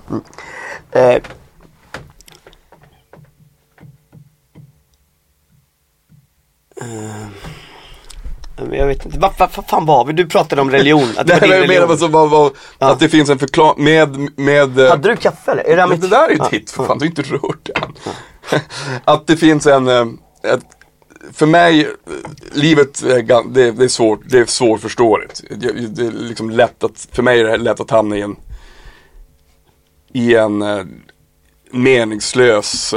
[0.92, 1.16] Eh,
[6.80, 7.26] eh,
[8.72, 10.12] jag vet inte, vad, vad, vad fan var vi?
[10.12, 11.08] Du pratade om religion.
[11.16, 11.90] Att det Nej, var din religion.
[11.90, 12.90] alltså, vad, vad, Ja.
[12.92, 15.62] att det finns en förklaring med, med eh, Hade du kaffe eller?
[15.64, 16.00] Är det, här mitt?
[16.00, 16.48] det där är Ja.
[16.50, 17.94] ditt, för fan, du har inte rört det än.
[19.04, 20.06] Att det finns en, eh,
[20.42, 20.60] ett,
[21.32, 21.88] för mig,
[22.52, 25.42] livet är, det, det är svårt, det är svårförståeligt.
[25.50, 28.36] Jag- Det är liksom lätt att, för mig är det lätt att hamna i en,
[30.12, 30.64] i en
[31.72, 32.94] meningslös,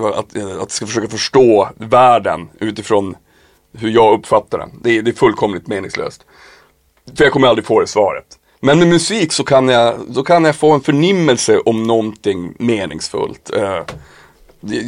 [0.00, 3.16] att, eh, att ska försöka förstå världen utifrån
[3.72, 4.70] hur jag uppfattar den.
[4.82, 6.24] Det är, det är fullkomligt meningslöst.
[7.16, 8.38] För jag kommer aldrig få det svaret.
[8.60, 13.50] Men med musik så kan jag, då kan jag få en förnimmelse om någonting meningsfullt.
[13.54, 13.82] Eh,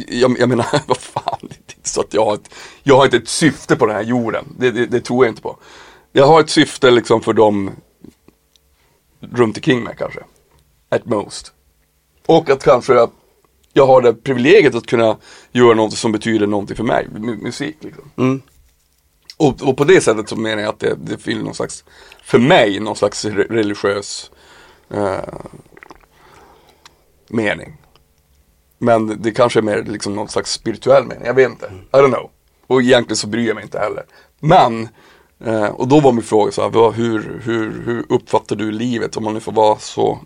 [0.07, 3.05] jag, jag menar, vad fan, det är inte så att jag har ett, jag har
[3.05, 4.45] inte ett syfte på den här jorden.
[4.57, 5.57] Det, det, det tror jag inte på.
[6.11, 7.71] Jag har ett syfte liksom för dem
[9.19, 10.19] runt omkring mig kanske.
[10.89, 11.53] At most.
[12.25, 13.07] Och att kanske
[13.73, 15.17] jag, har det privilegiet att kunna
[15.51, 18.11] göra något som betyder någonting för mig, mu- musik liksom.
[18.17, 18.41] Mm.
[19.37, 21.83] Och, och på det sättet så menar jag att det, det fyller någon slags,
[22.23, 24.31] för mig, någon slags re- religiös
[24.89, 25.39] eh,
[27.27, 27.77] mening.
[28.77, 31.65] Men det kanske är mer liksom någon slags spirituell mening, jag vet inte.
[31.65, 32.29] I don't know.
[32.67, 34.05] Och egentligen så bryr jag mig inte heller.
[34.39, 34.89] Men,
[35.45, 39.23] eh, och då var min fråga så här, hur, hur, hur uppfattar du livet om
[39.23, 40.19] man nu får vara så,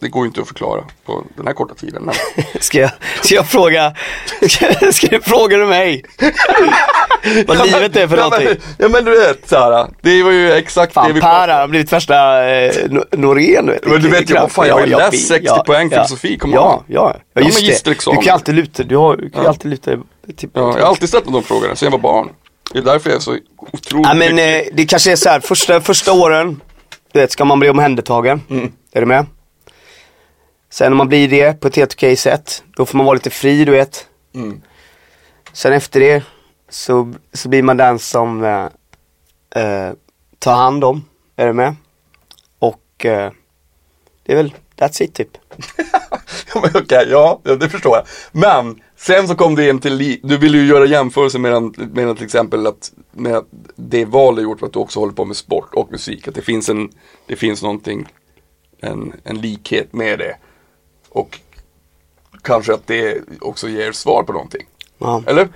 [0.00, 2.02] det går ju inte att förklara på den här korta tiden.
[2.04, 2.14] Men,
[2.60, 2.90] Ska jag,
[3.22, 3.94] ska jag fråga,
[4.48, 6.04] ska, ska du fråga du mig?
[7.46, 8.48] Vad livet är för ja, någonting?
[8.48, 11.52] men, ja men du vet Sara, det var ju exakt det Fan vi Per pratade
[11.52, 13.86] här har blivit värsta eh, No- Norén du vet.
[13.86, 16.84] Men du vet ju, vad fan, jag har ju läst 60 poäng filosofi, come ja,
[16.86, 17.62] ja, ja, just det.
[17.66, 18.16] magisterexamen.
[18.16, 19.48] Du kan ju alltid luta, du, har, du kan Ja.
[19.48, 19.90] alltid luta
[20.36, 22.28] till Ja, jag har alltid ställt på de frågorna sen jag var barn.
[22.72, 25.40] Det är därför jag är så otroligt Ja men eh, det kanske är så här,
[25.40, 26.60] första, första åren,
[27.12, 28.40] du vet, ska man bli omhändertagen.
[28.50, 28.72] Mm.
[28.92, 29.26] Är du med?
[30.70, 33.30] Sen när man blir det på ett helt okej sätt, då får man vara lite
[33.30, 34.06] fri du vet.
[34.34, 34.62] Mm.
[35.52, 36.22] Sen efter det
[36.68, 38.68] så, så blir man den som eh,
[39.62, 39.92] eh,
[40.38, 41.04] tar hand om,
[41.36, 41.76] är du med?
[42.58, 43.32] Och eh,
[44.26, 45.30] det är väl, that's it typ.
[46.74, 48.04] Okej, ja, ja, det förstår jag.
[48.32, 52.24] Men sen så kom det in till, du ville ju göra jämförelse mellan, mellan till
[52.24, 53.44] exempel att med
[53.76, 56.28] det val du gjort för att du också håller på med sport och musik.
[56.28, 56.90] Att det finns en,
[57.26, 58.06] det finns någonting
[58.80, 60.36] en, en likhet med det.
[61.08, 61.40] Och
[62.42, 64.66] kanske att det också ger svar på någonting.
[64.98, 65.22] Ja.
[65.26, 65.48] Eller?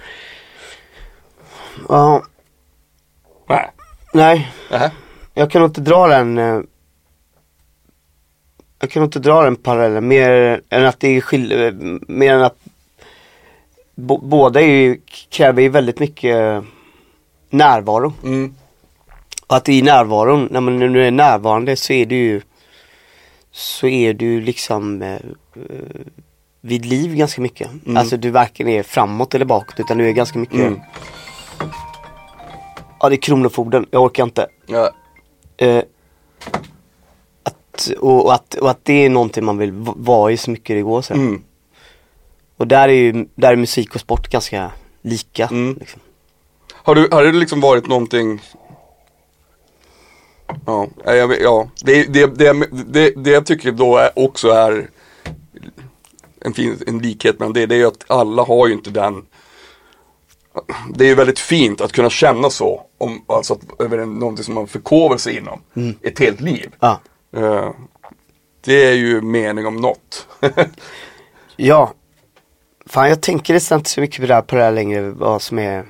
[1.89, 2.23] ja.
[3.49, 3.71] Nej.
[4.15, 4.91] Nej, Nähä.
[5.35, 6.61] jag kan inte dra den eh,
[8.83, 12.57] Jag kan inte dra den parallellen mer än att det är skill- mer än att
[13.95, 16.65] bo- båda är ju, kräver ju väldigt mycket
[17.51, 18.13] närvaro.
[18.25, 18.55] Mm.
[19.47, 22.41] Och att i närvaron, när man nu är närvarande så är du ju
[23.51, 25.19] Så är du liksom eh,
[26.61, 27.71] vid liv ganska mycket.
[27.97, 30.81] Alltså du varken är framåt eller bakåt utan du är ganska mycket Mm.
[33.01, 34.47] Ja det är Kronofogden, jag orkar inte.
[34.67, 34.91] Ja.
[35.57, 35.83] Eh,
[37.73, 40.77] att, och, och, att, och att det är någonting man vill vara i så mycket
[40.77, 41.03] det går.
[41.03, 41.15] Så.
[41.15, 41.43] Mm.
[42.57, 45.47] Och där är ju där är musik och sport ganska lika.
[45.47, 45.77] Mm.
[45.81, 46.01] Liksom.
[46.73, 48.41] Har, du, har det liksom varit någonting
[50.67, 51.69] Ja, vet- ja.
[51.85, 54.91] Det, det, det, det, det jag tycker då är, också är
[56.41, 59.27] en, fin, en likhet mellan det, det är ju att alla har ju inte den
[60.95, 64.45] Det är ju väldigt fint att kunna känna så, om, alltså att, över en, någonting
[64.45, 65.63] som man förkovrar sig inom
[66.03, 66.75] ett helt liv.
[66.81, 67.01] Ja.
[67.33, 67.71] Eh,
[68.61, 70.29] det är ju mening om något.
[71.57, 71.95] ja.
[72.87, 75.43] Fan jag tänker nästan inte så mycket på det här, på det här längre, vad
[75.43, 75.87] som är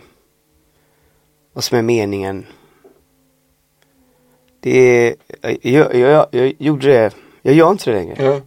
[1.52, 2.46] Vad som är meningen.
[4.60, 5.16] Det är,
[5.62, 8.24] jag, jag, jag, gjorde det, jag gör inte det längre.
[8.24, 8.40] ja.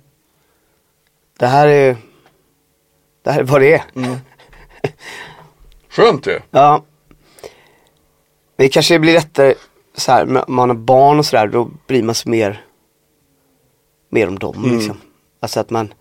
[1.39, 1.97] Det här är
[3.23, 3.84] Det här är vad det är.
[5.89, 6.39] Skönt ju.
[6.51, 6.84] Ja.
[8.55, 9.53] Men det kanske blir lättare
[9.95, 12.64] så här, man har barn och sådär, då bryr man sig mer
[14.10, 14.78] Mer om dem Mm.
[14.78, 14.98] liksom.
[15.39, 15.94] Alltså att man,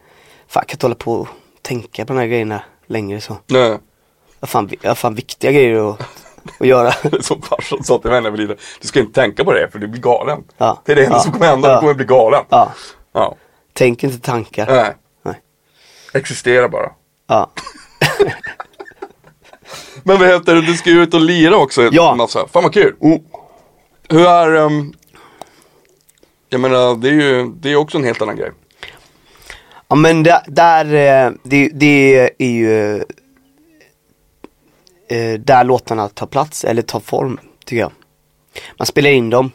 [0.49, 1.29] fan kan inte hålla på och
[1.63, 3.37] tänka på de här grejerna längre så.
[3.47, 3.79] Nej.
[4.41, 6.01] Jag fan, har fan viktiga grejer att,
[6.61, 6.93] att göra.
[7.21, 8.57] Som farsan sa till mig när var liten.
[8.81, 10.45] Du ska inte tänka på det för du blir galen.
[10.59, 10.83] Ja.
[10.85, 11.21] Det är det enda Ja.
[11.23, 11.75] som kommer hända, Ja.
[11.75, 12.45] du kommer bli galen.
[12.49, 12.73] Ja,
[13.13, 13.35] Ja.
[13.73, 14.67] tänk inte tankar.
[14.67, 14.95] Nej.
[15.23, 15.41] Nej.
[16.15, 16.91] Existera bara.
[17.27, 17.51] Ja.
[20.03, 21.83] Men vad heter det, du ska ju ut och lira också.
[21.93, 22.15] Ja.
[22.15, 22.49] Massa.
[22.49, 22.97] Fan vad kul.
[23.03, 23.19] Mm.
[24.09, 24.93] Hur är, um,
[26.55, 28.51] jag menar det är ju, det är också en helt annan grej.
[29.89, 30.85] Ja men där, där
[31.27, 32.97] eh, det, det är ju
[35.09, 37.93] eh, där låtarna tar plats eller tar form tycker jag.
[38.79, 39.51] Man spelar in dem.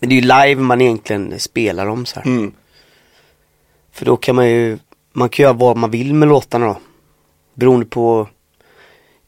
[0.00, 2.26] Men det är ju live man egentligen spelar dem så här.
[2.26, 2.52] Mm.
[3.92, 4.78] För då kan man ju,
[5.12, 6.76] man kan göra vad man vill med låtarna då.
[7.54, 8.28] Beroende på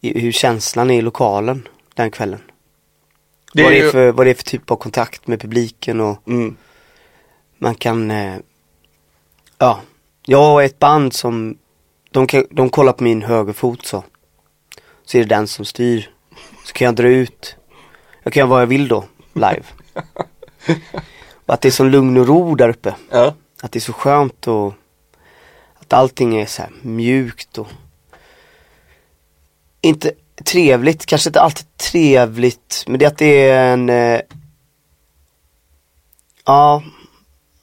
[0.03, 2.41] hur känslan är i lokalen den kvällen.
[3.53, 5.41] Det vad, är det är ju- för, vad det är för typ av kontakt med
[5.41, 6.57] publiken och Mm.
[7.59, 8.37] Man kan, eh,
[9.59, 9.81] ja,
[10.23, 11.59] jag och ett band som,
[12.11, 14.05] de, kan, de kollar på min högerfot så.
[15.05, 16.11] Så är det den som styr.
[16.65, 17.57] Så kan jag dra ut,
[18.23, 19.63] jag kan göra vad jag vill då, live.
[21.47, 22.95] och att det är sån lugn och ro där uppe.
[23.11, 23.35] Ja.
[23.63, 24.75] Att det är så skönt och
[25.79, 27.69] att allting är så mjukt och
[29.81, 30.13] inte
[30.45, 34.21] trevligt, kanske inte alltid trevligt, men det är att det är en eh,
[36.45, 36.83] ja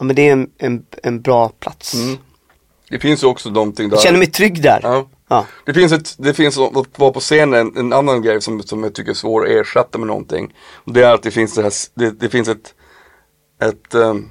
[0.06, 1.94] men det är en, en, en bra plats.
[1.94, 2.18] Mm.
[2.90, 3.98] Det finns ju också någonting där.
[3.98, 4.80] Jag känner mig trygg där.
[4.84, 5.08] Ja.
[5.28, 5.46] Ja.
[5.66, 8.84] Det finns ett, det finns att vara på scenen, en, en annan grej som, som
[8.84, 10.54] jag tycker är svår att ersätta med någonting.
[10.74, 12.74] Och det är att det finns det här, det, det finns ett,
[13.62, 14.30] ett, ehm,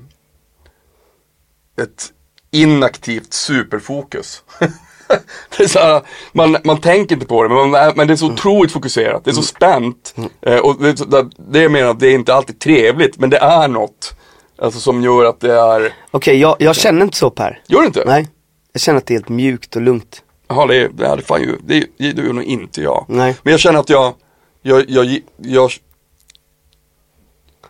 [1.82, 2.12] ett
[2.50, 4.42] inaktivt superfokus.
[5.74, 9.24] här, man, man tänker inte på det, men, man, men det är så otroligt fokuserat,
[9.24, 10.14] det är så spänt.
[10.42, 13.68] Eh, och det, det, det jag menar, det är inte alltid trevligt, men det är
[13.68, 14.16] något.
[14.64, 17.62] Alltså som gör att det är, Okej, jag, jag känner inte så Per.
[17.66, 18.02] gör det inte?
[18.06, 18.28] Nej.
[18.72, 20.22] Jag känner att det är helt mjukt och lugnt.
[20.48, 23.04] Jaha, det, det är fan ju, det, det gör nog inte jag.
[23.08, 23.36] Nej.
[23.42, 24.14] Men jag känner att jag,
[24.62, 25.70] jag, jag, jag,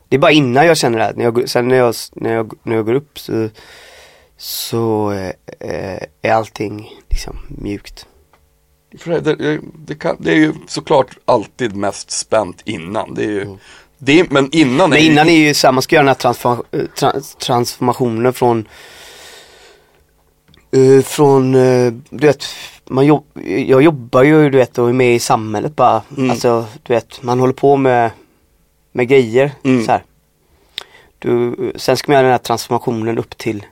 [0.09, 1.15] Det är bara innan jag känner det här.
[1.15, 3.49] När jag, sen när jag, när jag, när jag går upp så,
[4.37, 8.07] så eh, eh, är allting liksom mjukt.
[8.99, 13.15] för det, det, det, kan, det är ju såklart alltid mest spänt innan.
[13.15, 13.57] Det är ju,
[14.05, 14.91] det, men innan.
[14.91, 16.63] Men är ju- innan är ju så här, man ska göra den här transform,
[16.99, 18.69] trans, transformationen från
[20.73, 22.45] eh, Från, eh, du vet,
[22.89, 23.25] man jobb,
[23.67, 26.03] jag jobbar ju du vet och är med i samhället bara.
[26.17, 26.31] Mm.
[26.31, 28.11] Alltså du vet, man håller på med,
[28.93, 29.85] med grejer Mm.
[29.85, 30.05] så här.
[31.19, 33.67] Du, sen ska man göra den här transformationen upp till,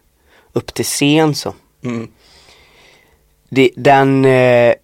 [0.52, 1.54] upp till scen så.
[1.84, 2.08] Mm.
[3.48, 4.74] Det, den, eh,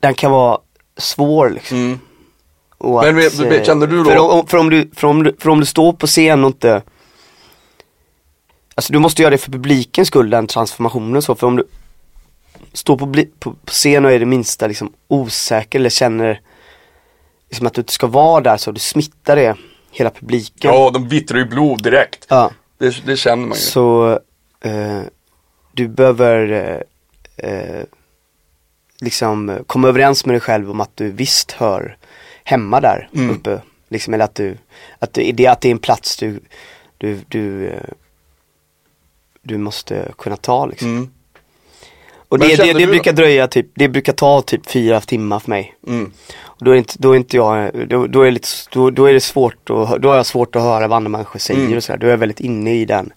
[0.00, 0.58] den kan vara
[0.96, 1.78] svår liksom.
[1.78, 2.00] Mm.
[2.84, 5.36] Och Men vet- eh, kände du då- För om, för, om du, för, om du,
[5.38, 6.82] för om du står på scen och inte
[8.74, 11.34] Alltså du måste göra det för publikens skull, den transformationen så.
[11.34, 11.64] För om du
[12.72, 13.06] står på,
[13.38, 16.40] på, på scen och är det minsta liksom osäker eller känner
[17.50, 19.56] liksom att du inte ska vara där så du smittar det
[19.90, 20.70] hela publiken.
[20.74, 22.26] Ja, de vittrar ju blod direkt.
[22.28, 22.50] Ja.
[22.78, 23.62] Det Det, det känner man ju.
[23.64, 24.18] Så
[24.60, 25.00] eh,
[25.72, 26.52] du behöver
[27.36, 27.84] eh, eh,
[29.00, 31.96] liksom komma överens med dig själv om att du visst hör
[32.44, 33.30] hemma där Mm.
[33.30, 33.60] uppe.
[33.88, 34.56] Liksom, eller att du,
[34.98, 36.40] att, du, det, att det är en plats du,
[36.98, 37.82] du, du, eh,
[39.42, 40.88] du måste kunna ta liksom.
[40.88, 41.10] Mm.
[42.28, 45.74] Och det, det, det brukar dröja typ, det brukar ta typ fyra timmar för mig.
[45.86, 46.12] Mm.
[46.42, 49.04] Och då är inte, då är inte jag, då, då är det lite, då, då
[49.04, 51.76] är det svårt att, då har jag svårt att höra vad andra människor säger Mm.
[51.76, 51.98] och sådär.
[51.98, 53.12] Då är jag väldigt inne i den,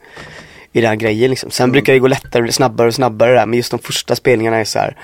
[0.71, 1.51] i den grejen liksom.
[1.51, 4.63] Sen brukar det gå lättare, snabbare och snabbare där, men just de första spelningarna är
[4.65, 4.97] så här.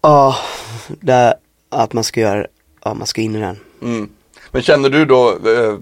[0.00, 0.36] Ja,
[0.88, 1.34] där,
[1.72, 2.46] att man ska göra,
[2.84, 3.58] ja man ska in i den.
[3.82, 4.08] Mm.
[4.50, 5.78] Men känner du då, eh,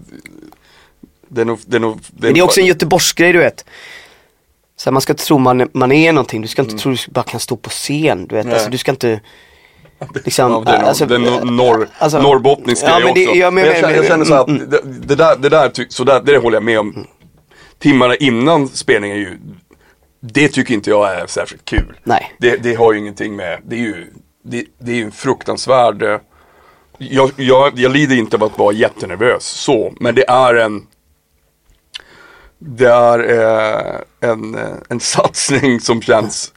[1.29, 3.65] det är nog, det är nog, Men det är också en göteborgsgrej du vet.
[4.77, 6.99] Så här, man ska inte tro man, man är någonting, du ska inte tro du
[7.13, 8.47] bara kan stå på scen, du vet.
[8.47, 8.55] Nej.
[8.55, 9.21] Alltså, du ska inte
[10.25, 13.15] liksom, Ja, det är, nog- alltså, det är nog norr, alltså- norrbottnisk Ja, grej men
[13.15, 13.39] det- också.
[13.39, 16.05] ja, men- jag, känner, jag känner så att mm, det, det där, det där, så
[16.05, 17.07] där, det håller jag med om.
[17.79, 19.39] Timmarna innan spelningen är ju,
[20.21, 21.97] det tycker inte jag är särskilt kul.
[22.05, 22.35] Nej.
[22.39, 24.07] Det, det har ju ingenting med, det är ju,
[24.43, 26.19] det, det är ju en fruktansvärd, eh,
[26.99, 30.87] jag, jag, jag lider inte av att vara jättenervös så, men det är en
[32.59, 36.53] det är eh, en, eh, en satsning som känns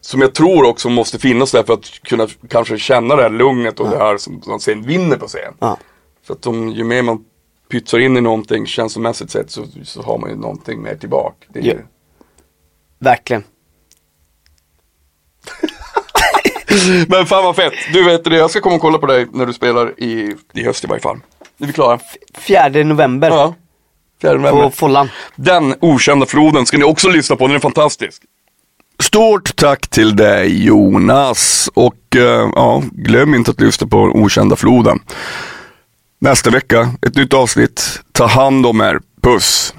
[0.00, 3.80] som jag tror också måste finnas där för att kunna kanske känna det här lugnet
[3.80, 5.54] och det här som man sen vinner på scen.
[5.58, 5.78] Ja.
[6.26, 7.24] För att om, ju mer man
[7.70, 11.46] pytsar in i någonting känslomässigt sett så, så har man ju någonting mer tillbaka.
[11.48, 11.72] Det är Ja.
[11.72, 11.80] ju,
[12.98, 13.44] Verkligen.
[17.08, 19.46] Men fan vad fett, du vet det, jag ska komma och kolla på dig när
[19.46, 21.16] du spelar i, i höst i varje fall.
[21.60, 21.98] Är vi klara?
[22.38, 23.54] Fjärde november Ja.
[24.20, 24.62] Fjärde november.
[24.62, 25.08] på Follan.
[25.36, 28.22] Den okända floden ska ni också lyssna på, den är fantastisk.
[29.02, 34.98] Stort tack till dig Jonas och eh, ja, glöm inte att lyssna på Okända floden.
[36.20, 38.00] Nästa vecka, ett nytt avsnitt.
[38.12, 39.00] Ta hand om er.
[39.22, 39.74] Puss!